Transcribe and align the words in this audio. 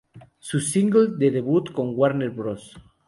Su 0.39 0.59
single 0.59 1.09
de 1.19 1.29
debut 1.29 1.71
con 1.71 1.91
Warner 1.95 2.31
Bros. 2.31 2.75